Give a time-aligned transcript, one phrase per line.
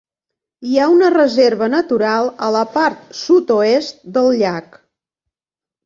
[0.69, 4.85] Hi ha una reserva natural a la part sud-oest del llac.